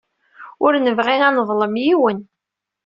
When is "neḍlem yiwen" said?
1.35-2.19